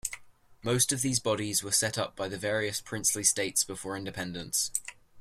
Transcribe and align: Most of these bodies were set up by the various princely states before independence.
Most 0.63 0.91
of 0.91 1.03
these 1.03 1.19
bodies 1.19 1.61
were 1.61 1.71
set 1.71 1.95
up 1.95 2.15
by 2.15 2.27
the 2.27 2.35
various 2.39 2.81
princely 2.81 3.23
states 3.23 3.63
before 3.63 3.95
independence. 3.95 4.71